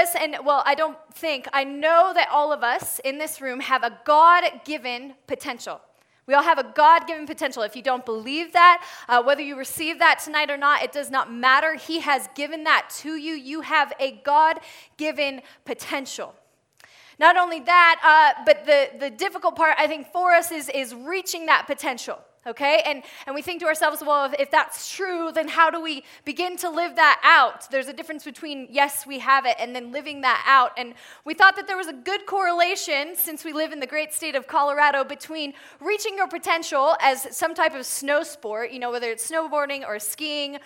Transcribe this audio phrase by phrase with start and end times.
[0.00, 3.60] us, and well, I don't think, I know that all of us in this room
[3.60, 5.80] have a God given potential.
[6.26, 7.62] We all have a God given potential.
[7.62, 11.10] If you don't believe that, uh, whether you receive that tonight or not, it does
[11.10, 11.74] not matter.
[11.74, 13.34] He has given that to you.
[13.34, 14.60] You have a God
[14.96, 16.34] given potential.
[17.18, 20.94] Not only that, uh, but the, the difficult part, I think, for us is, is
[20.94, 22.82] reaching that potential okay?
[22.84, 26.04] And and we think to ourselves well if, if, that's true then how do we
[26.24, 27.70] begin to live that out?
[27.70, 30.72] There's a difference between yes we have it and then living that out.
[30.76, 30.94] And
[31.24, 34.34] we thought that there was a good correlation since we live in the great state
[34.34, 39.10] of colorado between reaching your potential as some type of snow sport you know whether
[39.10, 40.58] it's snowboarding or skiing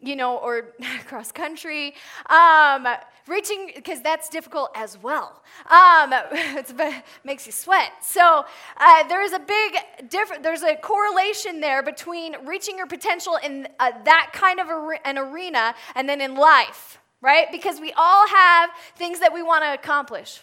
[0.00, 0.74] you know, or
[1.06, 1.94] cross country.
[2.26, 2.86] Um,
[3.26, 5.42] reaching, because that's difficult as well.
[5.66, 7.92] Um, it makes you sweat.
[8.02, 8.44] So
[8.76, 13.68] uh, there is a big difference, there's a correlation there between reaching your potential in
[13.78, 14.68] uh, that kind of
[15.04, 17.46] an arena and then in life, right?
[17.52, 20.42] Because we all have things that we want to accomplish.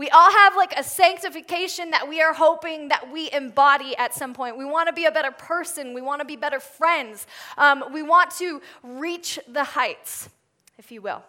[0.00, 4.32] We all have like a sanctification that we are hoping that we embody at some
[4.32, 4.56] point.
[4.56, 5.92] We want to be a better person.
[5.92, 7.26] We want to be better friends.
[7.58, 10.30] Um, we want to reach the heights,
[10.78, 11.22] if you will.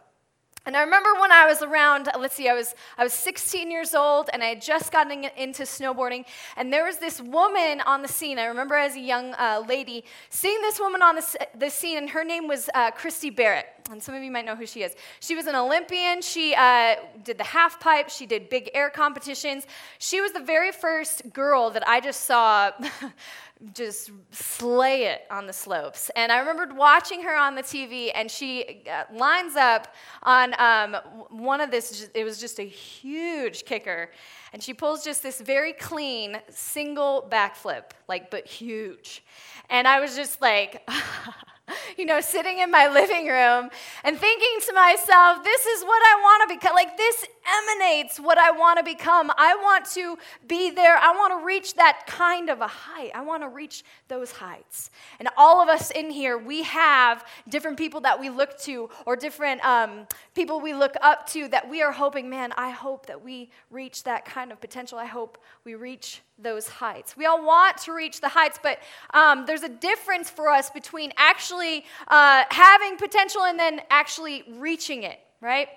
[0.67, 3.95] And I remember when I was around, let's see, I was, I was 16 years
[3.95, 6.23] old and I had just gotten into snowboarding.
[6.55, 8.37] And there was this woman on the scene.
[8.37, 12.09] I remember as a young uh, lady seeing this woman on the, the scene, and
[12.11, 13.65] her name was uh, Christy Barrett.
[13.89, 14.93] And some of you might know who she is.
[15.19, 16.21] She was an Olympian.
[16.21, 19.65] She uh, did the half pipe, she did big air competitions.
[19.97, 22.71] She was the very first girl that I just saw
[23.73, 26.09] just slay it on the slopes.
[26.15, 30.95] And I remembered watching her on the TV, and she uh, lines up on um,
[31.29, 34.11] one of this, it was just a huge kicker.
[34.53, 39.23] And she pulls just this very clean single backflip, like, but huge.
[39.69, 40.87] And I was just like,
[41.97, 43.69] you know, sitting in my living room
[44.03, 46.75] and thinking to myself, this is what I want to become.
[46.75, 47.25] Like, this
[47.59, 49.31] emanates what I want to become.
[49.37, 50.97] I want to be there.
[50.97, 53.11] I want to reach that kind of a height.
[53.13, 54.89] I want to reach those heights.
[55.19, 59.15] And all of us in here, we have different people that we look to or
[59.15, 63.23] different um, people we look up to that we are hoping, man, I hope that
[63.23, 64.97] we reach that kind of potential.
[64.97, 67.15] I hope we reach those heights.
[67.15, 68.79] We all want to reach the heights, but
[69.13, 75.03] um, there's a difference for us between actually uh, having potential and then actually reaching
[75.03, 75.67] it, right?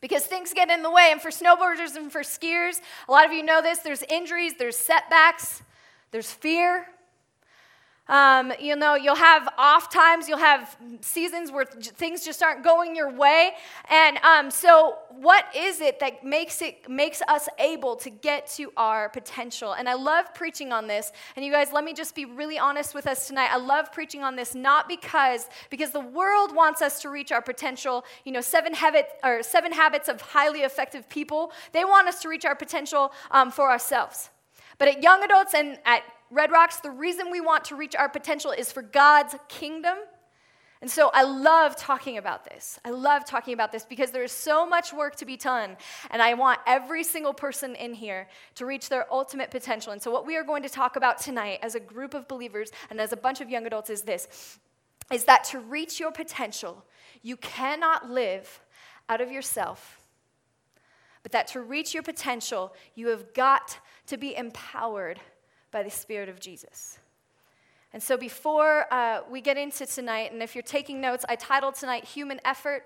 [0.00, 1.08] Because things get in the way.
[1.12, 4.76] And for snowboarders and for skiers, a lot of you know this there's injuries, there's
[4.76, 5.62] setbacks,
[6.10, 6.86] there's fear.
[8.06, 12.94] Um, you know, you'll have off times, you'll have seasons where things just aren't going
[12.94, 13.52] your way.
[13.88, 18.70] And um, so, what is it that makes it makes us able to get to
[18.76, 19.72] our potential?
[19.72, 21.12] And I love preaching on this.
[21.34, 23.48] And you guys, let me just be really honest with us tonight.
[23.50, 27.42] I love preaching on this not because because the world wants us to reach our
[27.42, 28.04] potential.
[28.24, 31.52] You know, seven habits or seven habits of highly effective people.
[31.72, 34.28] They want us to reach our potential um, for ourselves.
[34.76, 36.02] But at young adults and at
[36.34, 39.96] Red Rocks, the reason we want to reach our potential is for God's kingdom.
[40.82, 42.80] And so I love talking about this.
[42.84, 45.76] I love talking about this because there is so much work to be done.
[46.10, 49.92] And I want every single person in here to reach their ultimate potential.
[49.92, 52.72] And so, what we are going to talk about tonight as a group of believers
[52.90, 54.58] and as a bunch of young adults is this
[55.12, 56.84] is that to reach your potential,
[57.22, 58.60] you cannot live
[59.08, 60.00] out of yourself,
[61.22, 65.20] but that to reach your potential, you have got to be empowered
[65.74, 67.00] by the Spirit of Jesus.
[67.92, 71.74] And so, before uh, we get into tonight, and if you're taking notes, I titled
[71.74, 72.84] tonight Human Effort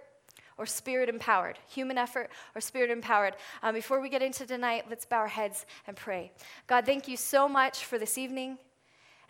[0.56, 1.58] or Spirit Empowered.
[1.68, 3.36] Human Effort or Spirit Empowered.
[3.62, 6.32] Um, before we get into tonight, let's bow our heads and pray.
[6.66, 8.56] God, thank you so much for this evening.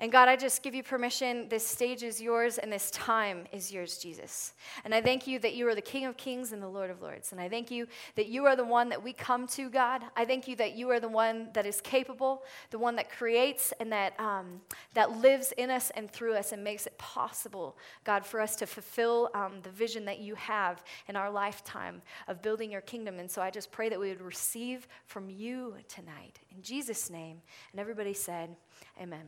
[0.00, 1.48] And God, I just give you permission.
[1.48, 4.52] This stage is yours and this time is yours, Jesus.
[4.84, 7.02] And I thank you that you are the King of Kings and the Lord of
[7.02, 7.32] Lords.
[7.32, 10.04] And I thank you that you are the one that we come to, God.
[10.14, 13.72] I thank you that you are the one that is capable, the one that creates
[13.80, 14.60] and that, um,
[14.94, 18.66] that lives in us and through us and makes it possible, God, for us to
[18.66, 23.18] fulfill um, the vision that you have in our lifetime of building your kingdom.
[23.18, 26.38] And so I just pray that we would receive from you tonight.
[26.54, 27.38] In Jesus' name.
[27.72, 28.54] And everybody said,
[29.00, 29.26] Amen.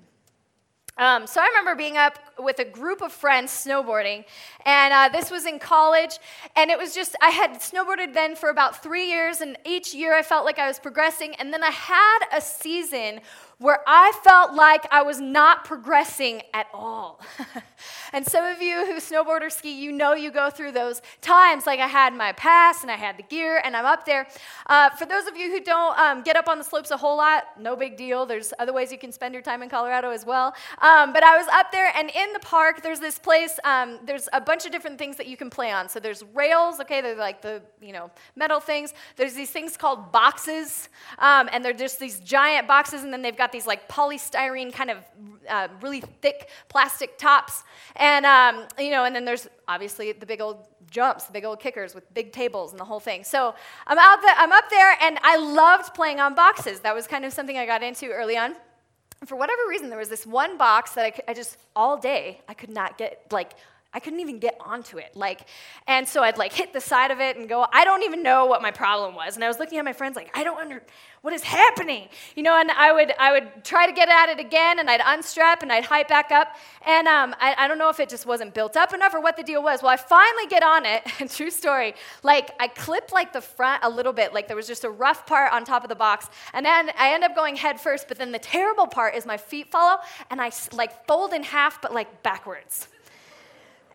[1.00, 4.26] Um, so I remember being up with a group of friends snowboarding,
[4.66, 6.18] and uh, this was in college,
[6.56, 10.14] and it was just, I had snowboarded then for about three years, and each year
[10.14, 13.22] I felt like I was progressing, and then I had a season
[13.60, 17.20] where I felt like I was not progressing at all.
[18.14, 21.66] and some of you who snowboard or ski, you know you go through those times.
[21.66, 24.26] Like I had my pass and I had the gear and I'm up there.
[24.66, 27.18] Uh, for those of you who don't um, get up on the slopes a whole
[27.18, 28.24] lot, no big deal.
[28.24, 30.54] There's other ways you can spend your time in Colorado as well.
[30.80, 34.26] Um, but I was up there and in the park, there's this place, um, there's
[34.32, 35.90] a bunch of different things that you can play on.
[35.90, 38.94] So there's rails, okay, they're like the, you know, metal things.
[39.16, 43.36] There's these things called boxes, um, and they're just these giant boxes, and then they've
[43.36, 44.98] got got these like polystyrene kind of
[45.48, 47.64] uh, really thick plastic tops.
[47.96, 51.58] And, um, you know, and then there's obviously the big old jumps, the big old
[51.58, 53.24] kickers with big tables and the whole thing.
[53.24, 53.54] So
[53.86, 56.80] I'm, out the, I'm up there and I loved playing on boxes.
[56.80, 58.54] That was kind of something I got into early on.
[59.26, 62.54] For whatever reason, there was this one box that I, I just, all day, I
[62.54, 63.52] could not get, like,
[63.92, 65.16] I couldn't even get onto it.
[65.16, 65.40] Like,
[65.88, 68.46] and so I'd like hit the side of it and go, I don't even know
[68.46, 69.34] what my problem was.
[69.34, 70.82] And I was looking at my friends like, I don't under
[71.22, 72.08] what is happening?
[72.34, 75.02] You know, and I would I would try to get at it again and I'd
[75.04, 76.56] unstrap and I'd hype back up.
[76.86, 79.36] And um, I, I don't know if it just wasn't built up enough or what
[79.36, 79.82] the deal was.
[79.82, 81.94] Well, I finally get on it, and true story.
[82.22, 85.26] Like I clipped like the front a little bit, like there was just a rough
[85.26, 86.28] part on top of the box.
[86.54, 89.36] And then I end up going head first, but then the terrible part is my
[89.36, 90.00] feet follow
[90.30, 92.88] and I like fold in half, but like backwards.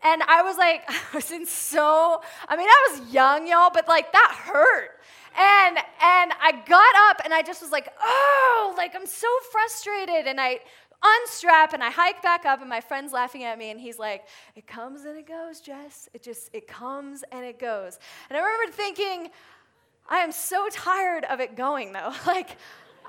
[0.05, 3.87] And I was like, I was in so, I mean, I was young, y'all, but
[3.87, 4.91] like that hurt.
[5.37, 10.27] And and I got up and I just was like, oh, like I'm so frustrated.
[10.27, 10.59] And I
[11.03, 14.25] unstrap and I hike back up and my friend's laughing at me and he's like,
[14.55, 16.07] it comes and it goes, Jess.
[16.13, 17.99] It just, it comes and it goes.
[18.29, 19.29] And I remember thinking,
[20.07, 22.13] I am so tired of it going though.
[22.25, 22.57] Like,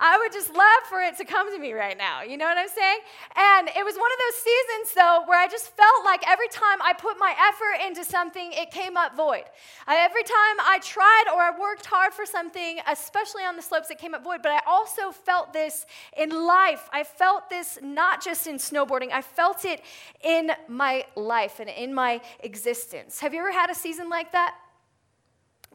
[0.00, 2.22] I would just love for it to come to me right now.
[2.22, 2.98] You know what I'm saying?
[3.34, 6.78] And it was one of those seasons, though, where I just felt like every time
[6.82, 9.44] I put my effort into something, it came up void.
[9.86, 13.90] I, every time I tried or I worked hard for something, especially on the slopes,
[13.90, 14.40] it came up void.
[14.42, 16.88] But I also felt this in life.
[16.92, 19.80] I felt this not just in snowboarding, I felt it
[20.22, 23.20] in my life and in my existence.
[23.20, 24.54] Have you ever had a season like that?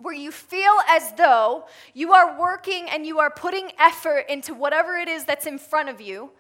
[0.01, 4.95] Where you feel as though you are working and you are putting effort into whatever
[4.95, 6.31] it is that's in front of you.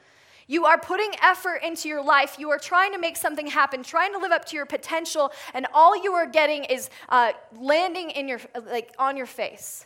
[0.47, 2.35] You are putting effort into your life.
[2.37, 5.65] You are trying to make something happen, trying to live up to your potential, and
[5.73, 9.85] all you are getting is uh, landing in your like on your face.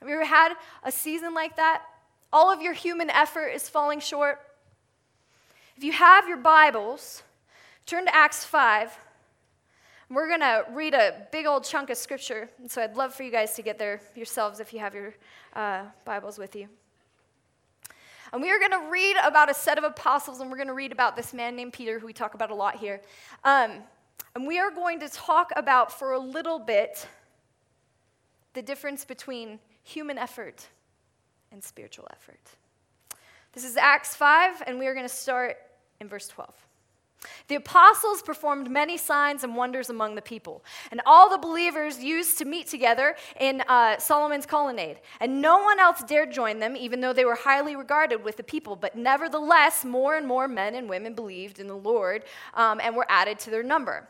[0.00, 1.82] Have you ever had a season like that?
[2.32, 4.40] All of your human effort is falling short.
[5.76, 7.22] If you have your Bibles,
[7.86, 8.98] turn to Acts 5.
[10.10, 13.22] We're going to read a big old chunk of scripture, and so I'd love for
[13.22, 15.14] you guys to get there yourselves if you have your
[15.54, 16.68] uh, Bibles with you.
[18.30, 20.74] And we are going to read about a set of apostles, and we're going to
[20.74, 23.00] read about this man named Peter, who we talk about a lot here.
[23.44, 23.78] Um,
[24.34, 27.08] and we are going to talk about for a little bit
[28.52, 30.68] the difference between human effort
[31.50, 32.40] and spiritual effort.
[33.54, 35.56] This is Acts 5, and we are going to start
[36.00, 36.63] in verse 12.
[37.48, 42.38] The apostles performed many signs and wonders among the people, and all the believers used
[42.38, 45.00] to meet together in uh, Solomon's colonnade.
[45.20, 48.42] And no one else dared join them, even though they were highly regarded with the
[48.42, 48.76] people.
[48.76, 52.24] But nevertheless, more and more men and women believed in the Lord
[52.54, 54.08] um, and were added to their number.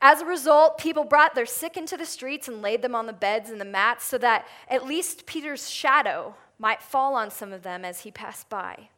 [0.00, 3.12] As a result, people brought their sick into the streets and laid them on the
[3.12, 7.62] beds and the mats so that at least Peter's shadow might fall on some of
[7.62, 8.90] them as he passed by.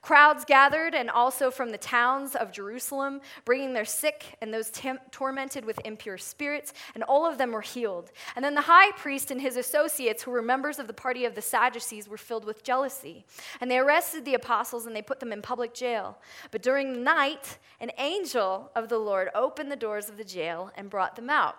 [0.00, 4.70] Crowds gathered, and also from the towns of Jerusalem, bringing their sick and those
[5.10, 8.12] tormented with impure spirits, and all of them were healed.
[8.36, 11.34] And then the high priest and his associates, who were members of the party of
[11.34, 13.24] the Sadducees, were filled with jealousy.
[13.60, 16.18] And they arrested the apostles and they put them in public jail.
[16.50, 20.70] But during the night, an angel of the Lord opened the doors of the jail
[20.76, 21.56] and brought them out.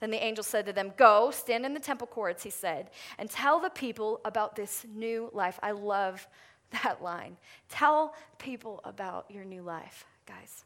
[0.00, 3.30] Then the angel said to them, Go, stand in the temple courts, he said, and
[3.30, 5.58] tell the people about this new life.
[5.62, 6.26] I love
[6.82, 7.36] that line.
[7.68, 10.64] Tell people about your new life, guys.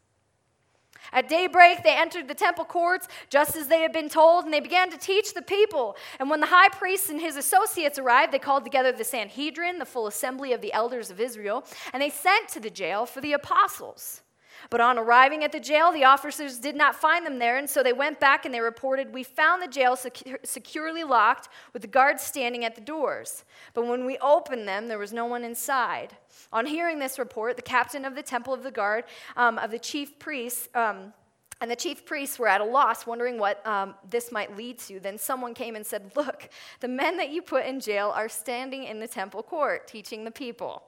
[1.12, 4.60] At daybreak, they entered the temple courts just as they had been told, and they
[4.60, 5.96] began to teach the people.
[6.18, 9.86] And when the high priest and his associates arrived, they called together the Sanhedrin, the
[9.86, 13.32] full assembly of the elders of Israel, and they sent to the jail for the
[13.32, 14.22] apostles.
[14.68, 17.82] But on arriving at the jail, the officers did not find them there, and so
[17.82, 19.96] they went back and they reported, We found the jail
[20.44, 23.44] securely locked, with the guards standing at the doors.
[23.72, 26.16] But when we opened them, there was no one inside.
[26.52, 29.04] On hearing this report, the captain of the temple of the guard,
[29.36, 31.12] um, of the chief priests, um,
[31.60, 34.98] and the chief priests were at a loss, wondering what um, this might lead to.
[34.98, 36.48] Then someone came and said, Look,
[36.80, 40.30] the men that you put in jail are standing in the temple court, teaching the
[40.30, 40.82] people.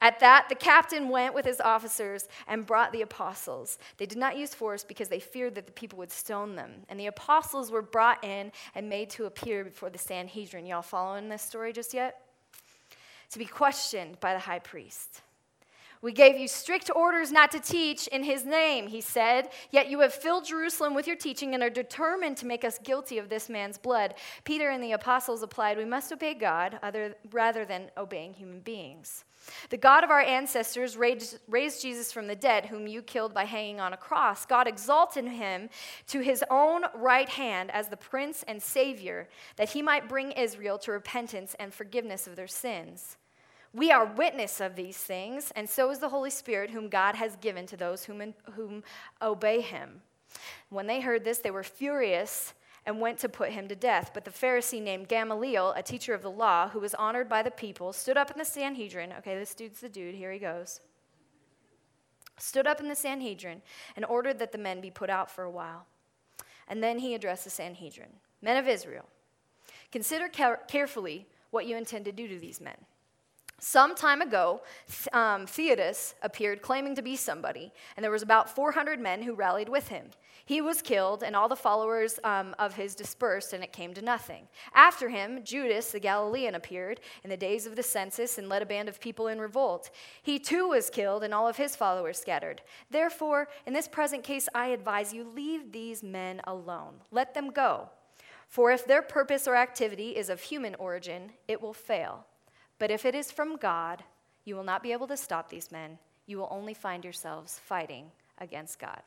[0.00, 3.78] At that, the captain went with his officers and brought the apostles.
[3.98, 6.86] They did not use force because they feared that the people would stone them.
[6.88, 10.64] And the apostles were brought in and made to appear before the Sanhedrin.
[10.66, 12.22] Y'all following this story just yet?
[13.30, 15.22] to be questioned by the high priest.
[16.02, 20.00] We gave you strict orders not to teach in his name, he said, yet you
[20.00, 23.50] have filled Jerusalem with your teaching and are determined to make us guilty of this
[23.50, 24.14] man's blood.
[24.44, 29.24] Peter and the apostles replied, We must obey God other, rather than obeying human beings.
[29.68, 33.44] The God of our ancestors raised, raised, Jesus from the dead, whom you killed by
[33.44, 34.46] hanging on a cross.
[34.46, 35.68] God exalted him
[36.08, 40.78] to his own right hand as the Prince and Savior, that he might bring Israel
[40.78, 43.16] to repentance and forgiveness of their sins.
[43.72, 47.36] We are witness of these things, and so is the Holy Spirit, whom God has
[47.36, 48.82] given to those whom, whom
[49.22, 50.02] obey him.
[50.70, 52.54] When they heard this, they were furious
[52.86, 54.10] and went to put him to death.
[54.12, 57.50] But the Pharisee named Gamaliel, a teacher of the law, who was honored by the
[57.50, 59.12] people, stood up in the Sanhedrin.
[59.18, 60.14] Okay, this dude's the dude.
[60.14, 60.80] Here he goes.
[62.38, 63.62] Stood up in the Sanhedrin
[63.96, 65.86] and ordered that the men be put out for a while.
[66.66, 68.10] And then he addressed the Sanhedrin
[68.42, 69.06] Men of Israel,
[69.92, 72.76] consider carefully what you intend to do to these men.
[73.62, 74.62] Some time ago,
[75.12, 79.68] um, Theudas appeared claiming to be somebody, and there was about 400 men who rallied
[79.68, 80.06] with him.
[80.46, 84.02] He was killed, and all the followers um, of his dispersed, and it came to
[84.02, 84.48] nothing.
[84.74, 88.66] After him, Judas the Galilean appeared in the days of the census and led a
[88.66, 89.90] band of people in revolt.
[90.22, 92.62] He too was killed, and all of his followers scattered.
[92.90, 96.94] Therefore, in this present case, I advise you leave these men alone.
[97.10, 97.90] Let them go.
[98.48, 102.26] For if their purpose or activity is of human origin, it will fail.
[102.80, 104.02] But if it is from God,
[104.44, 105.98] you will not be able to stop these men.
[106.26, 109.02] You will only find yourselves fighting against God.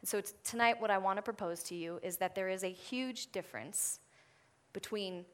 [0.00, 2.68] And so tonight, what I want to propose to you is that there is a
[2.68, 4.00] huge difference
[4.72, 5.24] between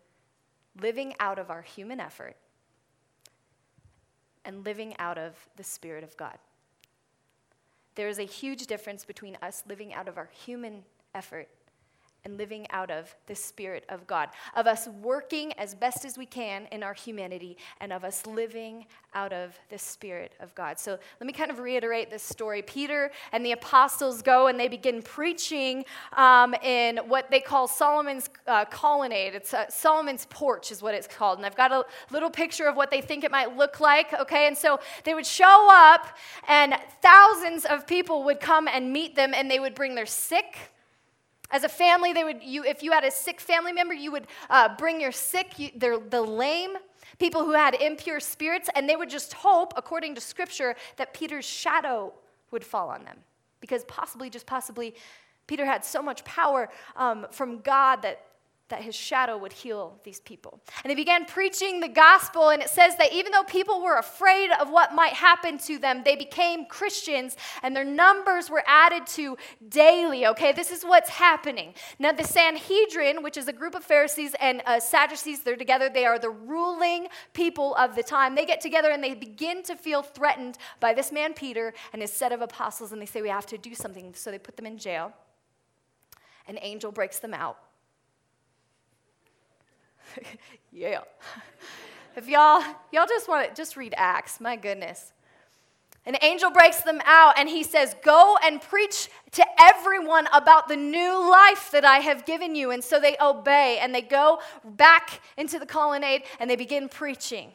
[0.80, 2.36] living out of our human effort
[4.44, 6.36] and living out of the Spirit of God.
[7.94, 10.84] There is a huge difference between us living out of our human
[11.14, 11.48] effort
[12.24, 16.26] and living out of the Spirit of God, of us working as best as we
[16.26, 20.78] can in our humanity, and of us living out of the Spirit of God.
[20.78, 22.62] So let me kind of reiterate this story.
[22.62, 25.84] Peter and the apostles go and they begin preaching
[26.16, 29.34] um, in what they call Solomon's uh, colonnade.
[29.34, 31.38] It's uh, Solomon's porch, is what it's called.
[31.38, 34.46] And I've got a little picture of what they think it might look like, okay?
[34.46, 36.16] And so they would show up,
[36.48, 40.71] and thousands of people would come and meet them, and they would bring their sick
[41.52, 44.26] as a family, they would, you, if you had a sick family member, you would
[44.50, 46.76] uh, bring your sick, you, the lame,
[47.18, 51.44] people who had impure spirits, and they would just hope, according to Scripture, that Peter's
[51.44, 52.12] shadow
[52.50, 53.18] would fall on them.
[53.60, 54.94] Because possibly, just possibly,
[55.46, 58.24] Peter had so much power um, from God that
[58.72, 60.58] that his shadow would heal these people.
[60.82, 64.50] And he began preaching the gospel, and it says that even though people were afraid
[64.58, 69.36] of what might happen to them, they became Christians, and their numbers were added to
[69.68, 70.26] daily.
[70.26, 71.74] Okay, this is what's happening.
[71.98, 76.06] Now, the Sanhedrin, which is a group of Pharisees and uh, Sadducees, they're together, they
[76.06, 78.34] are the ruling people of the time.
[78.34, 82.10] They get together and they begin to feel threatened by this man, Peter, and his
[82.10, 84.14] set of apostles, and they say, We have to do something.
[84.14, 85.12] So they put them in jail.
[86.48, 87.58] An angel breaks them out
[90.72, 91.00] yeah.
[92.16, 95.12] If y'all, y'all just want to just read Acts, my goodness.
[96.04, 100.76] An angel breaks them out and he says, Go and preach to everyone about the
[100.76, 102.72] new life that I have given you.
[102.72, 107.52] And so they obey and they go back into the colonnade and they begin preaching.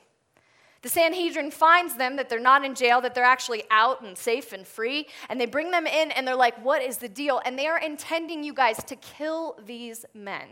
[0.82, 4.54] The Sanhedrin finds them that they're not in jail, that they're actually out and safe
[4.54, 5.08] and free.
[5.28, 7.42] And they bring them in and they're like, What is the deal?
[7.46, 10.48] And they are intending you guys to kill these men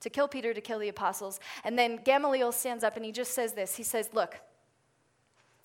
[0.00, 1.40] to kill Peter, to kill the apostles.
[1.64, 4.40] And then Gamaliel stands up and he just says this He says, Look,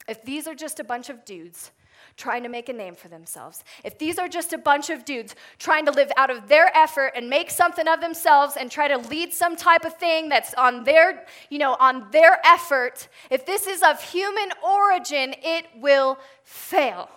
[0.07, 1.71] if these are just a bunch of dudes
[2.15, 5.35] trying to make a name for themselves, if these are just a bunch of dudes
[5.57, 8.97] trying to live out of their effort and make something of themselves and try to
[8.97, 13.67] lead some type of thing that's on their, you know, on their effort, if this
[13.67, 17.09] is of human origin, it will fail.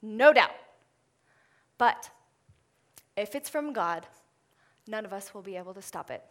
[0.00, 0.54] No doubt.
[1.78, 2.10] But
[3.16, 4.06] if it's from God,
[4.86, 6.22] none of us will be able to stop it.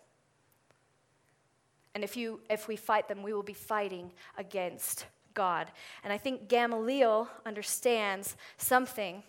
[1.94, 5.68] And if, you, if we fight them, we will be fighting against God.
[6.04, 9.24] And I think Gamaliel understands something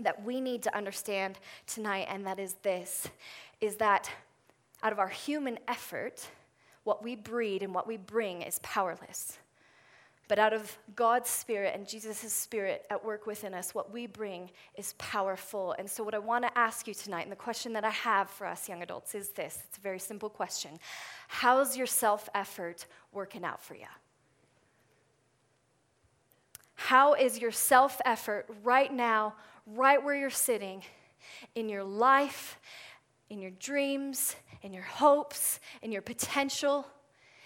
[0.00, 3.08] that we need to understand tonight, and that is this
[3.60, 4.10] is that
[4.82, 6.26] out of our human effort,
[6.82, 9.38] what we breed and what we bring is powerless.
[10.32, 14.48] But out of God's Spirit and Jesus' Spirit at work within us, what we bring
[14.76, 15.74] is powerful.
[15.78, 18.30] And so, what I want to ask you tonight, and the question that I have
[18.30, 20.78] for us young adults is this it's a very simple question
[21.28, 23.84] How's your self effort working out for you?
[26.76, 29.34] How is your self effort right now,
[29.66, 30.82] right where you're sitting,
[31.54, 32.58] in your life,
[33.28, 36.86] in your dreams, in your hopes, in your potential?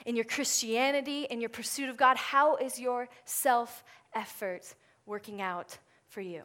[0.07, 2.17] In your Christianity, in your pursuit of God?
[2.17, 3.85] How is your self
[4.15, 5.77] effort working out
[6.09, 6.43] for you?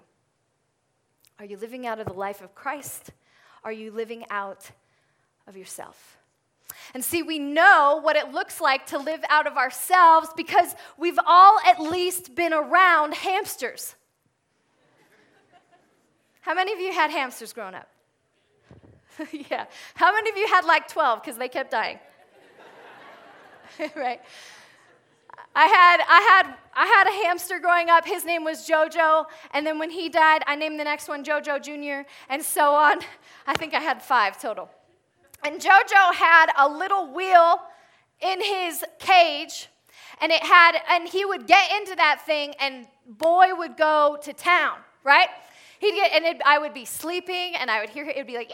[1.39, 3.11] Are you living out of the life of Christ?
[3.63, 4.69] Are you living out
[5.47, 6.17] of yourself?
[6.93, 11.19] And see, we know what it looks like to live out of ourselves because we've
[11.25, 13.95] all at least been around hamsters.
[16.41, 17.87] How many of you had hamsters growing up?
[19.31, 19.65] yeah.
[19.93, 21.99] How many of you had like 12 because they kept dying?
[23.95, 24.21] right.
[25.53, 28.05] I had, I, had, I had a hamster growing up.
[28.05, 29.25] His name was Jojo.
[29.53, 32.99] And then when he died, I named the next one Jojo Jr., and so on.
[33.47, 34.69] I think I had five total.
[35.43, 37.59] And Jojo had a little wheel
[38.21, 39.67] in his cage,
[40.21, 44.33] and it had, and he would get into that thing, and boy would go to
[44.33, 45.29] town, right?
[45.79, 48.35] He'd get, and it, I would be sleeping, and I would hear it would be
[48.35, 48.51] like,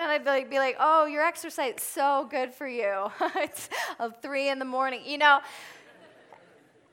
[0.00, 3.10] and I'd like, be like, oh, your exercise is so good for you.
[3.36, 3.68] it's
[3.98, 5.40] of three in the morning, you know.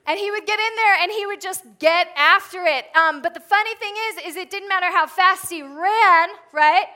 [0.06, 2.84] And he would get in there and he would just get after it.
[2.96, 6.86] Um, but the funny thing is, is it didn't matter how fast he ran, right?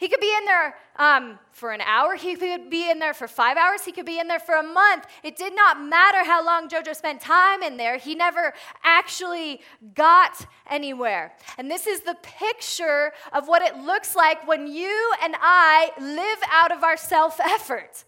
[0.00, 2.14] He could be in there um, for an hour.
[2.16, 3.84] He could be in there for five hours.
[3.84, 5.04] He could be in there for a month.
[5.22, 7.98] It did not matter how long JoJo spent time in there.
[7.98, 9.60] He never actually
[9.94, 11.34] got anywhere.
[11.58, 16.38] And this is the picture of what it looks like when you and I live
[16.50, 18.04] out of our self effort.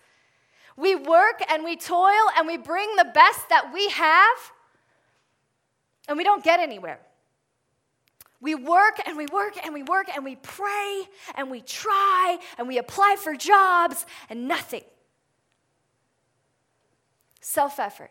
[0.78, 4.52] We work and we toil and we bring the best that we have,
[6.08, 7.00] and we don't get anywhere.
[8.42, 11.04] We work and we work and we work and we pray
[11.36, 14.82] and we try and we apply for jobs and nothing.
[17.40, 18.10] Self effort.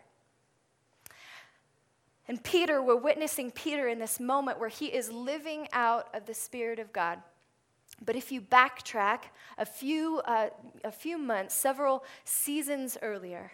[2.28, 6.32] And Peter, we're witnessing Peter in this moment where he is living out of the
[6.34, 7.18] Spirit of God.
[8.02, 9.24] But if you backtrack
[9.58, 10.48] a few, uh,
[10.82, 13.52] a few months, several seasons earlier,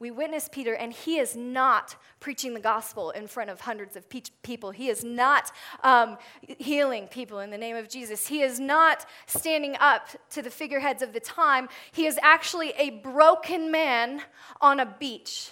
[0.00, 4.08] we witness Peter, and he is not preaching the gospel in front of hundreds of
[4.08, 4.70] pe- people.
[4.70, 5.52] He is not
[5.84, 8.26] um, healing people in the name of Jesus.
[8.26, 11.68] He is not standing up to the figureheads of the time.
[11.92, 14.22] He is actually a broken man
[14.62, 15.50] on a beach.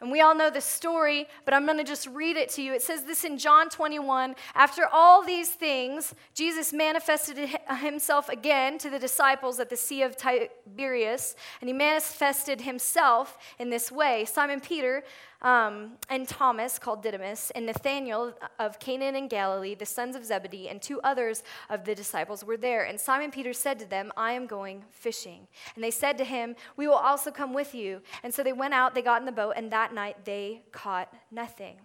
[0.00, 2.74] And we all know the story, but I'm going to just read it to you.
[2.74, 7.38] It says this in John 21 After all these things, Jesus manifested
[7.80, 13.70] himself again to the disciples at the Sea of Tiberias, and he manifested himself in
[13.70, 15.02] this way Simon Peter
[15.46, 20.68] um, and Thomas, called Didymus, and Nathanael of Canaan and Galilee, the sons of Zebedee,
[20.68, 22.82] and two others of the disciples were there.
[22.82, 25.46] And Simon Peter said to them, I am going fishing.
[25.76, 28.02] And they said to him, We will also come with you.
[28.24, 31.14] And so they went out, they got in the boat, and that night they caught
[31.30, 31.76] nothing.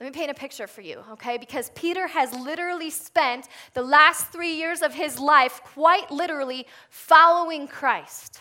[0.00, 1.36] Let me paint a picture for you, okay?
[1.36, 7.68] Because Peter has literally spent the last three years of his life, quite literally, following
[7.68, 8.40] Christ.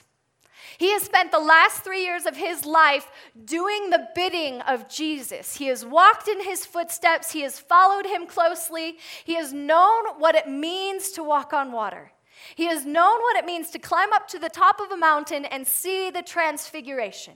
[0.78, 3.12] He has spent the last three years of his life
[3.46, 5.56] doing the bidding of Jesus.
[5.56, 10.36] He has walked in his footsteps, he has followed him closely, he has known what
[10.36, 12.12] it means to walk on water.
[12.56, 15.46] He has known what it means to climb up to the top of a mountain
[15.46, 17.34] and see the transfiguration.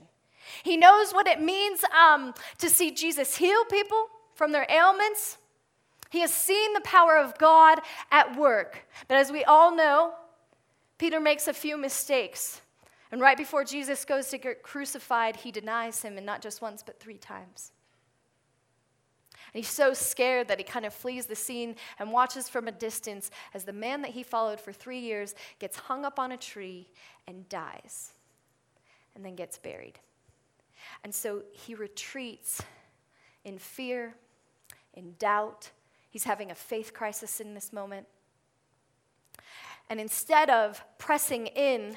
[0.63, 5.37] He knows what it means um, to see Jesus heal people from their ailments.
[6.09, 7.79] He has seen the power of God
[8.11, 8.87] at work.
[9.07, 10.13] But as we all know,
[10.97, 12.61] Peter makes a few mistakes.
[13.15, 16.83] And right before Jesus goes to get crucified, he denies him, and not just once,
[16.83, 17.71] but three times.
[19.31, 22.73] And he's so scared that he kind of flees the scene and watches from a
[22.73, 26.37] distance as the man that he followed for three years gets hung up on a
[26.37, 26.89] tree
[27.25, 28.11] and dies,
[29.15, 29.97] and then gets buried.
[31.05, 32.63] And so he retreats
[33.45, 34.13] in fear,
[34.93, 35.71] in doubt.
[36.09, 38.07] He's having a faith crisis in this moment.
[39.89, 41.95] And instead of pressing in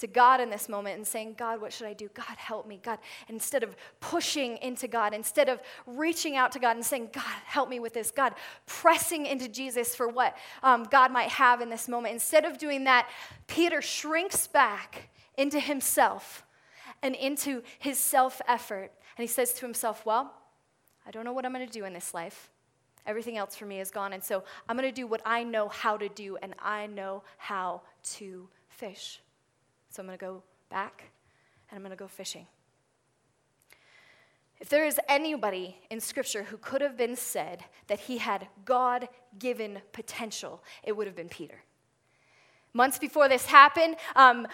[0.00, 2.08] to God in this moment and saying, God, what should I do?
[2.14, 2.80] God, help me.
[2.82, 7.24] God, instead of pushing into God, instead of reaching out to God and saying, God,
[7.44, 8.34] help me with this, God,
[8.66, 12.84] pressing into Jesus for what um, God might have in this moment, instead of doing
[12.84, 13.08] that,
[13.46, 16.44] Peter shrinks back into himself
[17.02, 18.92] and into his self effort.
[19.16, 20.32] And he says to himself, Well,
[21.06, 22.50] I don't know what I'm going to do in this life.
[23.06, 24.12] Everything else for me is gone.
[24.12, 27.22] And so I'm going to do what I know how to do, and I know
[27.38, 27.82] how
[28.14, 29.20] to fish.
[29.90, 31.02] So I'm going to go back
[31.68, 32.46] and I'm going to go fishing.
[34.60, 39.08] If there is anybody in Scripture who could have been said that he had God
[39.38, 41.62] given potential, it would have been Peter.
[42.72, 44.46] Months before this happened, um,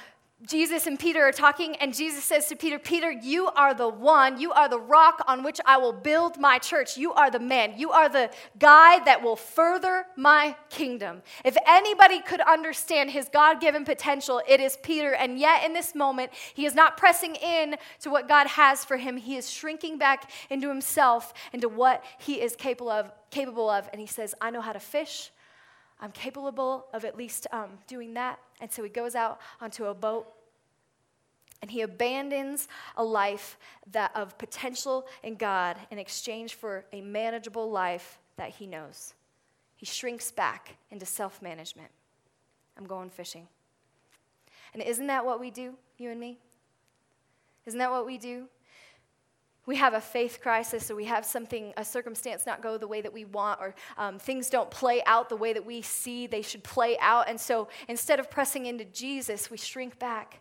[0.44, 4.38] Jesus and Peter are talking, and Jesus says to Peter, Peter, you are the one,
[4.38, 6.98] you are the rock on which I will build my church.
[6.98, 11.22] You are the man, you are the guy that will further my kingdom.
[11.42, 15.14] If anybody could understand his God given potential, it is Peter.
[15.14, 18.98] And yet, in this moment, he is not pressing in to what God has for
[18.98, 19.16] him.
[19.16, 23.10] He is shrinking back into himself, into what he is capable of.
[23.30, 23.88] Capable of.
[23.90, 25.30] And he says, I know how to fish.
[26.00, 28.38] I'm capable of at least um, doing that.
[28.60, 30.26] And so he goes out onto a boat
[31.62, 33.58] and he abandons a life
[33.92, 39.14] that of potential in God in exchange for a manageable life that he knows.
[39.76, 41.90] He shrinks back into self management.
[42.76, 43.48] I'm going fishing.
[44.74, 46.38] And isn't that what we do, you and me?
[47.64, 48.48] Isn't that what we do?
[49.66, 53.00] We have a faith crisis or we have something, a circumstance not go the way
[53.00, 56.42] that we want or um, things don't play out the way that we see they
[56.42, 57.28] should play out.
[57.28, 60.40] And so instead of pressing into Jesus, we shrink back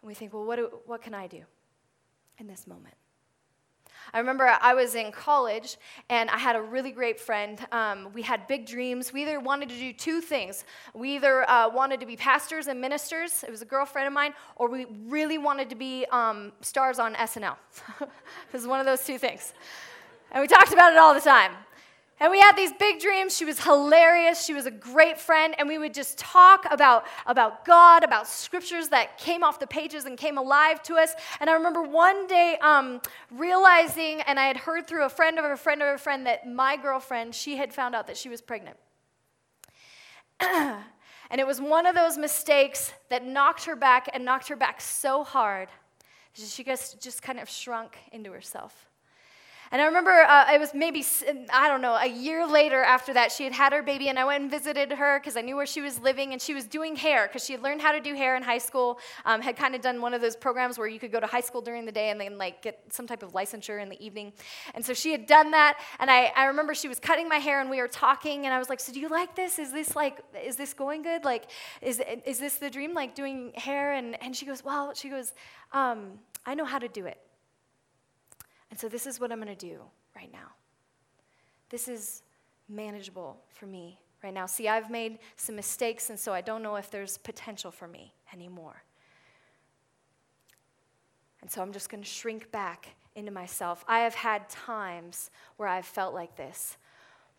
[0.00, 1.42] and we think, well, what, do, what can I do
[2.38, 2.94] in this moment?
[4.12, 5.76] I remember I was in college
[6.08, 7.58] and I had a really great friend.
[7.72, 9.12] Um, we had big dreams.
[9.12, 10.64] We either wanted to do two things.
[10.94, 14.34] We either uh, wanted to be pastors and ministers, it was a girlfriend of mine,
[14.56, 17.56] or we really wanted to be um, stars on SNL.
[18.00, 18.08] it
[18.52, 19.54] was one of those two things.
[20.32, 21.52] And we talked about it all the time.
[22.20, 23.36] And we had these big dreams.
[23.36, 24.44] She was hilarious.
[24.44, 25.54] She was a great friend.
[25.58, 30.04] And we would just talk about, about God, about scriptures that came off the pages
[30.04, 31.12] and came alive to us.
[31.40, 33.00] And I remember one day um,
[33.32, 36.48] realizing, and I had heard through a friend of a friend of a friend, that
[36.48, 38.76] my girlfriend, she had found out that she was pregnant.
[40.40, 40.84] and
[41.32, 45.24] it was one of those mistakes that knocked her back and knocked her back so
[45.24, 45.68] hard.
[46.32, 48.88] She just, just kind of shrunk into herself.
[49.74, 51.04] And I remember uh, it was maybe,
[51.52, 54.24] I don't know, a year later after that, she had had her baby, and I
[54.24, 56.94] went and visited her because I knew where she was living, and she was doing
[56.94, 59.74] hair because she had learned how to do hair in high school, um, had kind
[59.74, 61.90] of done one of those programs where you could go to high school during the
[61.90, 64.32] day and then like get some type of licensure in the evening.
[64.76, 67.60] And so she had done that, and I, I remember she was cutting my hair,
[67.60, 69.58] and we were talking, and I was like, so do you like this?
[69.58, 71.24] Is this like, is this going good?
[71.24, 71.46] Like,
[71.82, 73.94] is, is this the dream, like doing hair?
[73.94, 75.32] And, and she goes, well, she goes,
[75.72, 77.18] um, I know how to do it.
[78.70, 79.80] And so this is what I'm going to do
[80.16, 80.52] right now.
[81.70, 82.22] This is
[82.68, 84.46] manageable for me right now.
[84.46, 88.14] See, I've made some mistakes, and so I don't know if there's potential for me
[88.32, 88.82] anymore.
[91.42, 93.84] And so I'm just going to shrink back into myself.
[93.86, 96.78] I have had times where I've felt like this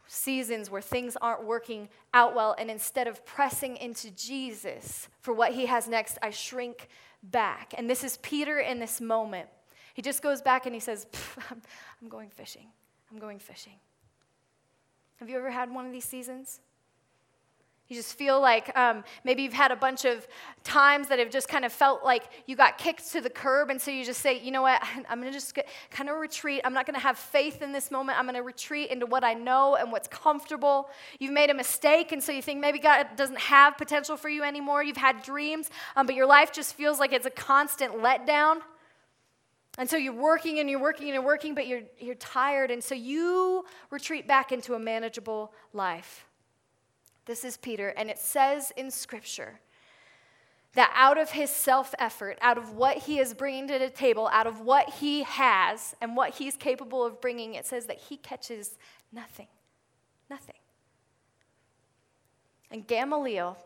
[0.07, 5.53] seasons where things aren't working out well, and instead of pressing into Jesus for what
[5.53, 6.89] he has next, I shrink
[7.23, 7.73] back.
[7.77, 9.47] And this is Peter in this moment.
[9.95, 11.07] He just goes back and he says,
[11.49, 12.67] I'm going fishing.
[13.09, 13.79] I'm going fishing.
[15.21, 16.59] Have you ever had one of these seasons?
[17.87, 20.27] You just feel like um, maybe you've had a bunch of
[20.65, 23.79] times that have just kind of felt like you got kicked to the curb, and
[23.79, 26.61] so you just say, you know what, I'm going to just get, kind of retreat.
[26.65, 28.17] I'm not going to have faith in this moment.
[28.17, 30.89] I'm going to retreat into what I know and what's comfortable.
[31.19, 34.43] You've made a mistake, and so you think maybe God doesn't have potential for you
[34.43, 34.83] anymore.
[34.83, 38.61] You've had dreams, um, but your life just feels like it's a constant letdown.
[39.77, 42.71] And so you're working and you're working and you're working, but you're, you're tired.
[42.71, 46.25] And so you retreat back into a manageable life.
[47.25, 49.59] This is Peter, and it says in Scripture
[50.75, 54.29] that out of his self effort, out of what he is bringing to the table,
[54.31, 58.17] out of what he has and what he's capable of bringing, it says that he
[58.17, 58.77] catches
[59.11, 59.47] nothing.
[60.29, 60.55] Nothing.
[62.69, 63.57] And Gamaliel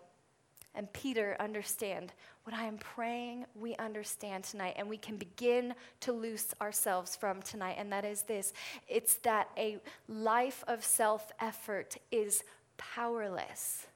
[0.73, 6.11] and Peter understand what I am praying we understand tonight and we can begin to
[6.11, 7.75] loose ourselves from tonight.
[7.77, 8.53] And that is this
[8.87, 12.43] it's that a life of self effort is
[12.77, 13.87] powerless,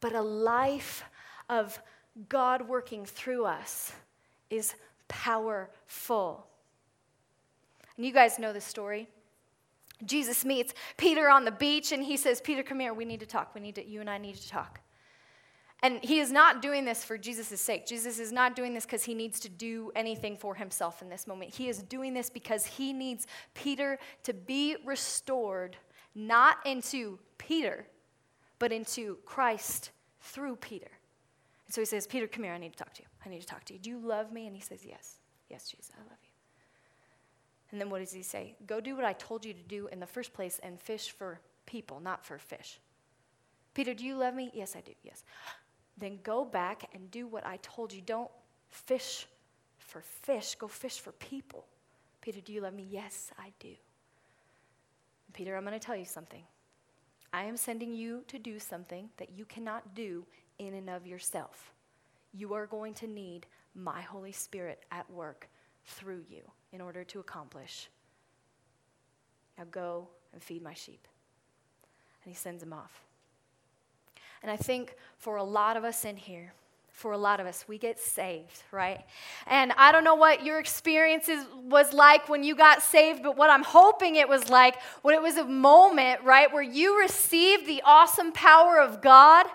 [0.00, 1.04] but a life
[1.48, 1.78] of
[2.28, 3.92] God working through us
[4.50, 4.74] is
[5.08, 6.46] powerful.
[7.96, 9.08] And you guys know the story.
[10.04, 12.92] Jesus meets Peter on the beach and he says, Peter, come here.
[12.92, 13.54] We need to talk.
[13.54, 14.80] We need to, you and I need to talk.
[15.82, 17.86] And he is not doing this for Jesus' sake.
[17.86, 21.26] Jesus is not doing this because he needs to do anything for himself in this
[21.26, 21.54] moment.
[21.54, 25.76] He is doing this because he needs Peter to be restored,
[26.14, 27.86] not into Peter,
[28.58, 29.90] but into Christ
[30.22, 30.90] through Peter.
[31.66, 32.54] And so he says, Peter, come here.
[32.54, 33.08] I need to talk to you.
[33.26, 33.78] I need to talk to you.
[33.78, 34.46] Do you love me?
[34.46, 35.18] And he says, Yes.
[35.50, 36.30] Yes, Jesus, I love you.
[37.70, 38.56] And then what does he say?
[38.66, 41.40] Go do what I told you to do in the first place and fish for
[41.66, 42.80] people, not for fish.
[43.74, 44.50] Peter, do you love me?
[44.54, 44.92] Yes, I do.
[45.02, 45.22] Yes
[45.96, 48.00] then go back and do what I told you.
[48.00, 48.30] Don't
[48.68, 49.26] fish
[49.78, 51.66] for fish, go fish for people.
[52.20, 52.86] Peter, do you love me?
[52.88, 53.74] Yes, I do.
[55.32, 56.42] Peter, I'm going to tell you something.
[57.32, 60.24] I am sending you to do something that you cannot do
[60.58, 61.72] in and of yourself.
[62.34, 65.48] you are going to need my Holy Spirit at work
[65.84, 67.88] through you in order to accomplish.
[69.56, 71.06] Now go and feed my sheep.
[72.24, 73.04] And he sends him off.
[74.44, 76.52] And I think for a lot of us in here,
[76.94, 77.64] for a lot of us.
[77.66, 79.04] We get saved, right?
[79.48, 81.28] And I don't know what your experience
[81.64, 85.20] was like when you got saved, but what I'm hoping it was like when it
[85.20, 89.46] was a moment, right, where you received the awesome power of God.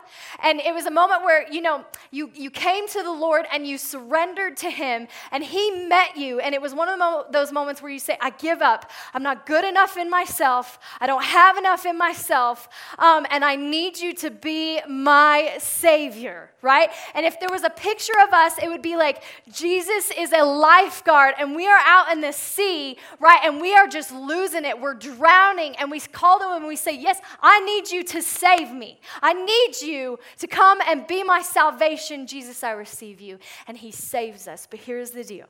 [0.44, 3.66] And it was a moment where, you know, you, you came to the Lord and
[3.66, 6.42] you surrendered to Him and He met you.
[6.42, 8.92] And it was one of mo- those moments where you say, I give up.
[9.14, 10.78] I'm not good enough in myself.
[11.00, 12.68] I don't have enough in myself.
[12.98, 16.90] Um, and I need you to be my Savior, right?
[17.16, 20.44] And if there was a picture of us, it would be like Jesus is a
[20.44, 23.42] lifeguard and we are out in the sea, right?
[23.44, 24.82] And we are just losing it.
[24.82, 25.76] We're drowning.
[25.78, 29.00] And we call to him and we say, Yes, I need you to save me.
[29.22, 32.26] I need you to come and be my salvation.
[32.26, 33.38] Jesus, I receive you.
[33.68, 34.68] And he saves us.
[34.70, 35.48] But here's the deal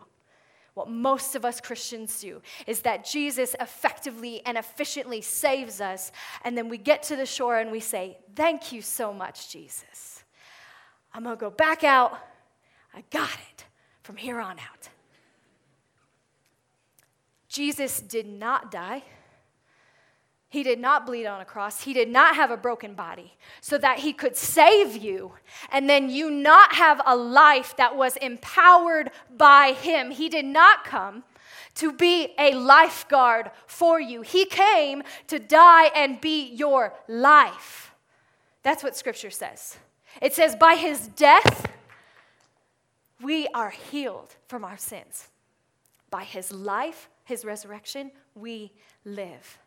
[0.73, 6.11] what most of us Christians do is that Jesus effectively and efficiently saves us,
[6.43, 10.18] and then we get to the shore and we say, Thank you so much, Jesus.
[11.13, 12.17] I'm going to go back out.
[12.93, 13.65] I got it
[14.03, 14.89] from here on out.
[17.47, 19.03] Jesus did not die.
[20.49, 21.83] He did not bleed on a cross.
[21.83, 25.33] He did not have a broken body so that he could save you
[25.71, 30.09] and then you not have a life that was empowered by him.
[30.09, 31.23] He did not come
[31.75, 37.93] to be a lifeguard for you, he came to die and be your life.
[38.63, 39.77] That's what scripture says.
[40.21, 41.71] It says, by his death,
[43.21, 45.27] we are healed from our sins.
[46.09, 48.71] By his life, his resurrection, we
[49.05, 49.59] live.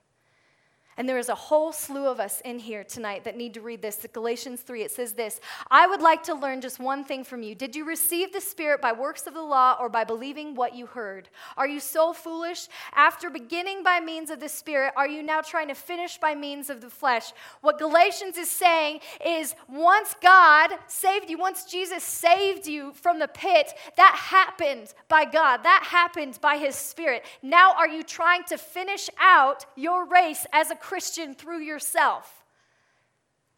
[0.96, 3.80] And there is a whole slew of us in here tonight that need to read
[3.80, 4.06] this.
[4.12, 7.54] Galatians 3, it says this I would like to learn just one thing from you.
[7.54, 10.86] Did you receive the Spirit by works of the law or by believing what you
[10.86, 11.30] heard?
[11.56, 12.68] Are you so foolish?
[12.94, 16.68] After beginning by means of the Spirit, are you now trying to finish by means
[16.68, 17.32] of the flesh?
[17.62, 23.28] What Galatians is saying is once God saved you, once Jesus saved you from the
[23.28, 27.24] pit, that happened by God, that happened by His Spirit.
[27.42, 32.44] Now, are you trying to finish out your race as a Christian through yourself?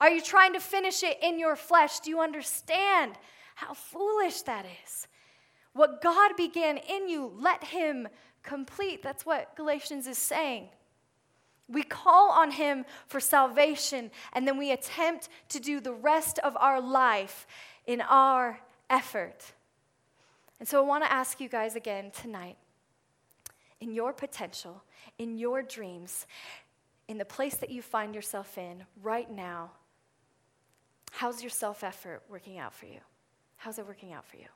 [0.00, 2.00] Are you trying to finish it in your flesh?
[2.00, 3.14] Do you understand
[3.54, 5.08] how foolish that is?
[5.72, 8.08] What God began in you, let Him
[8.42, 9.02] complete.
[9.02, 10.68] That's what Galatians is saying.
[11.68, 16.56] We call on Him for salvation, and then we attempt to do the rest of
[16.58, 17.46] our life
[17.86, 18.60] in our
[18.90, 19.52] effort.
[20.60, 22.56] And so I want to ask you guys again tonight
[23.80, 24.82] in your potential,
[25.18, 26.26] in your dreams,
[27.08, 29.72] in the place that you find yourself in right now,
[31.10, 33.00] how's your self effort working out for you?
[33.56, 34.46] How's it working out for you?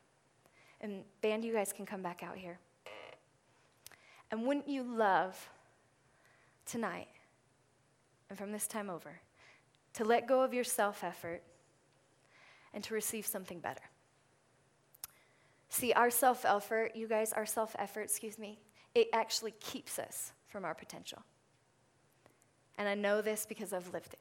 [0.81, 2.59] And, band, you guys can come back out here.
[4.31, 5.49] And wouldn't you love
[6.67, 7.09] tonight
[8.29, 9.21] and from this time over
[9.95, 11.43] to let go of your self effort
[12.75, 13.83] and to receive something better?
[15.71, 18.59] See, our self effort, you guys, our self effort, excuse me,
[18.95, 21.23] it actually keeps us from our potential.
[22.79, 24.21] And I know this because I've lived it.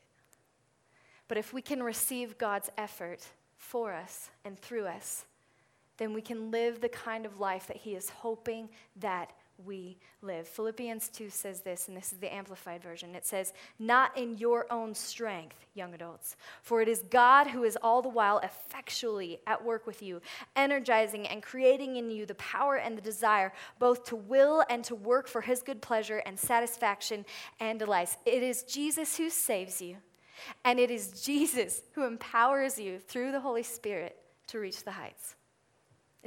[1.29, 5.25] But if we can receive God's effort for us and through us,
[5.97, 9.31] then we can live the kind of life that He is hoping that
[9.65, 10.47] we live.
[10.47, 13.15] Philippians 2 says this, and this is the amplified version.
[13.15, 17.77] It says, Not in your own strength, young adults, for it is God who is
[17.81, 20.21] all the while effectually at work with you,
[20.55, 24.95] energizing and creating in you the power and the desire both to will and to
[24.95, 27.25] work for his good pleasure and satisfaction
[27.59, 28.17] and delights.
[28.25, 29.97] It is Jesus who saves you,
[30.65, 34.17] and it is Jesus who empowers you through the Holy Spirit
[34.47, 35.36] to reach the heights.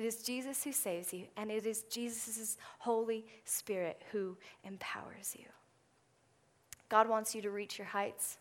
[0.01, 5.45] It is Jesus who saves you, and it is Jesus' Holy Spirit who empowers you.
[6.89, 8.39] God wants you to reach your heights.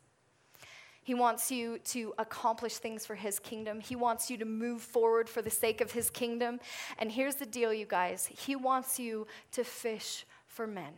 [1.04, 3.82] He wants you to accomplish things for His kingdom.
[3.82, 6.62] He wants you to move forward for the sake of His kingdom.
[6.98, 10.93] And here's the deal, you guys He wants you to fish for men.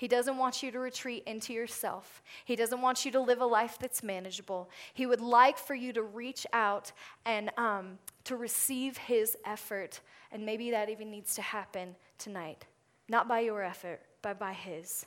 [0.00, 2.22] He doesn't want you to retreat into yourself.
[2.46, 4.70] He doesn't want you to live a life that's manageable.
[4.94, 6.90] He would like for you to reach out
[7.26, 10.00] and um, to receive His effort.
[10.32, 12.64] And maybe that even needs to happen tonight.
[13.10, 15.04] Not by your effort, but by His.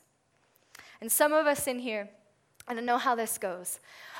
[1.01, 2.07] And some of us in here,
[2.67, 3.79] I don't know how this goes.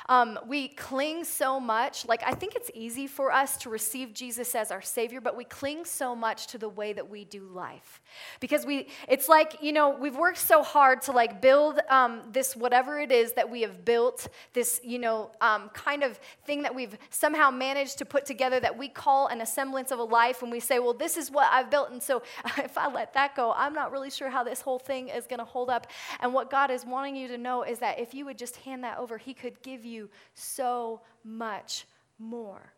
[0.09, 4.53] Um, we cling so much, like, I think it's easy for us to receive Jesus
[4.53, 8.01] as our Savior, but we cling so much to the way that we do life.
[8.39, 12.55] Because we, it's like, you know, we've worked so hard to like build um, this
[12.55, 16.75] whatever it is that we have built, this, you know, um, kind of thing that
[16.75, 20.41] we've somehow managed to put together that we call an assemblance of a life.
[20.43, 21.91] And we say, well, this is what I've built.
[21.91, 22.23] And so
[22.57, 25.39] if I let that go, I'm not really sure how this whole thing is going
[25.39, 25.87] to hold up.
[26.19, 28.83] And what God is wanting you to know is that if you would just hand
[28.83, 31.85] that over, He could give you so much
[32.19, 32.73] more.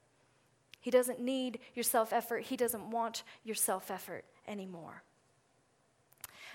[0.79, 5.03] He doesn't need your self effort, He doesn't want your self effort anymore.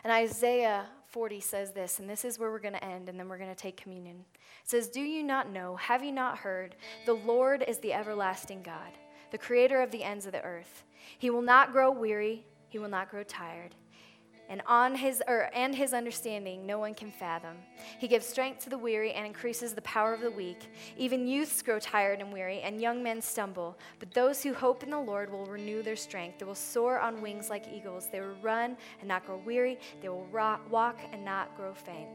[0.02, 3.28] And Isaiah 40 says this, and this is where we're going to end, and then
[3.28, 4.24] we're going to take communion.
[4.62, 5.76] It says, Do you not know?
[5.76, 6.76] Have you not heard?
[7.06, 8.92] The Lord is the everlasting God,
[9.30, 10.84] the creator of the ends of the earth.
[11.18, 13.74] He will not grow weary, he will not grow tired
[14.50, 17.56] and on his or, and his understanding no one can fathom.
[17.98, 20.70] He gives strength to the weary and increases the power of the weak.
[20.98, 23.78] Even youths grow tired and weary, and young men stumble.
[24.00, 26.40] But those who hope in the Lord will renew their strength.
[26.40, 28.08] They will soar on wings like eagles.
[28.10, 29.78] They will run and not grow weary.
[30.02, 30.26] They will
[30.68, 32.08] walk and not grow faint.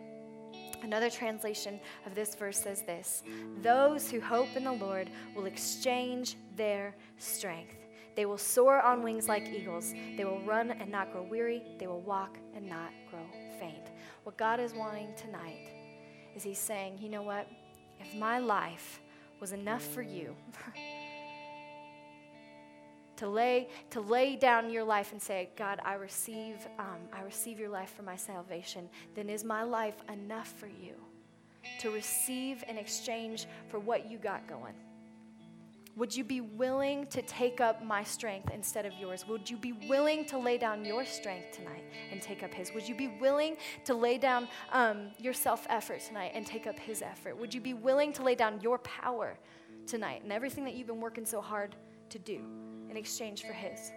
[0.84, 3.24] Another translation of this verse says this
[3.62, 7.85] Those who hope in the Lord will exchange their strength.
[8.15, 9.93] They will soar on wings like eagles.
[10.15, 11.63] They will run and not grow weary.
[11.78, 13.25] They will walk and not grow
[13.60, 13.91] faint.
[14.23, 15.69] What God is wanting tonight
[16.36, 17.47] is He's saying, you know what?
[17.99, 19.01] If my life
[19.39, 20.36] was enough for you,
[23.17, 27.60] to lay to lay down your life and say god i receive um, i receive
[27.60, 30.93] your life for my salvation then is my life enough for you
[31.80, 34.75] to receive in exchange for what you got going
[35.95, 39.25] would you be willing to take up my strength instead of yours?
[39.27, 42.73] Would you be willing to lay down your strength tonight and take up His?
[42.73, 43.55] Would you be willing
[43.86, 47.38] to lay down um, your self effort tonight and take up His effort?
[47.39, 49.38] Would you be willing to lay down your power
[49.88, 51.75] tonight and everything that you've been working so hard
[52.10, 52.41] to do
[52.89, 53.91] in exchange for His?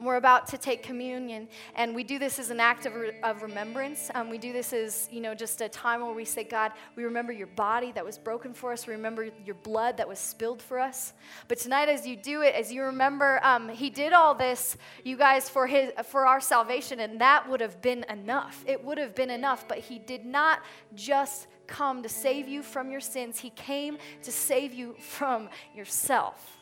[0.00, 3.42] We're about to take communion, and we do this as an act of, re- of
[3.42, 4.10] remembrance.
[4.14, 7.04] Um, we do this as, you know, just a time where we say, God, we
[7.04, 8.86] remember your body that was broken for us.
[8.86, 11.12] We remember your blood that was spilled for us.
[11.48, 15.16] But tonight, as you do it, as you remember, um, He did all this, you
[15.16, 18.64] guys, for, his, for our salvation, and that would have been enough.
[18.66, 20.60] It would have been enough, but He did not
[20.94, 26.53] just come to save you from your sins, He came to save you from yourself.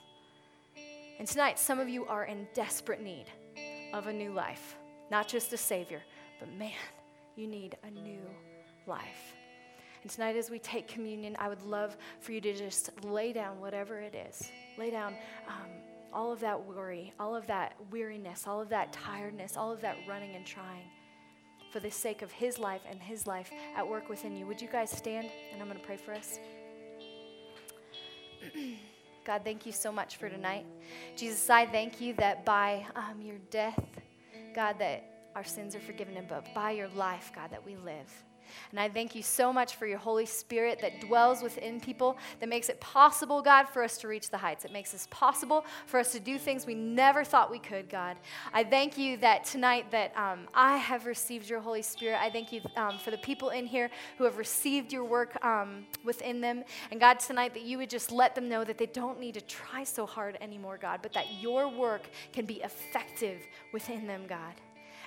[1.23, 3.27] And tonight, some of you are in desperate need
[3.93, 4.75] of a new life,
[5.09, 6.03] not just a Savior,
[6.41, 6.73] but man,
[7.37, 8.23] you need a new
[8.89, 9.33] life.
[10.03, 13.61] And tonight, as we take communion, I would love for you to just lay down
[13.61, 14.51] whatever it is.
[14.77, 15.15] Lay down
[15.47, 15.71] um,
[16.13, 19.99] all of that worry, all of that weariness, all of that tiredness, all of that
[20.09, 20.91] running and trying
[21.73, 24.45] for the sake of His life and His life at work within you.
[24.47, 25.31] Would you guys stand?
[25.53, 26.41] And I'm going to pray for us.
[29.25, 30.67] God, thank you so much for tonight.
[31.17, 33.79] Jesus, I thank you that by um, your death,
[34.55, 35.05] God, that
[35.37, 38.11] our sins are forgiven, and by your life, God, that we live.
[38.71, 42.49] And I thank you so much for your Holy Spirit that dwells within people, that
[42.49, 44.65] makes it possible, God, for us to reach the heights.
[44.65, 48.17] It makes it possible for us to do things we never thought we could, God.
[48.53, 52.21] I thank you that tonight that um, I have received your Holy Spirit.
[52.21, 55.87] I thank you um, for the people in here who have received your work um,
[56.05, 56.65] within them.
[56.91, 59.41] And God, tonight that you would just let them know that they don't need to
[59.41, 63.39] try so hard anymore, God, but that your work can be effective
[63.73, 64.55] within them, God.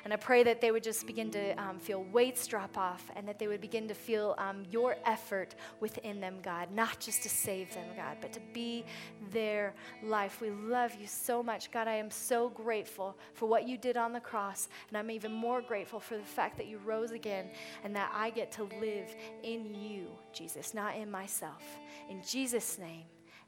[0.06, 3.28] And I pray that they would just begin to um, feel weights drop off and
[3.28, 7.30] that they would begin to feel um, your effort within them, God, not just to
[7.30, 8.86] save them, God, but to be
[9.32, 10.42] their life.
[10.42, 11.72] We love you so much.
[11.72, 14.70] God, I am so grateful for what you did on the cross.
[14.90, 17.48] And I'm even more grateful for the fact that you rose again
[17.84, 21.64] and that I get to live in you, Jesus, not in myself.
[22.12, 23.06] In Jesus' name,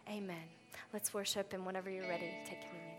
[0.10, 0.36] amen.
[0.92, 2.97] Let's worship, and whenever you're ready, take communion.